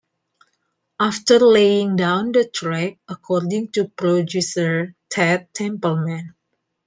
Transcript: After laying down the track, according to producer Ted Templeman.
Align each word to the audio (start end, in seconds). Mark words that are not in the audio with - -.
After 0.99 1.37
laying 1.39 1.95
down 1.95 2.31
the 2.31 2.49
track, 2.49 2.97
according 3.07 3.71
to 3.73 3.87
producer 3.89 4.95
Ted 5.11 5.53
Templeman. 5.53 6.33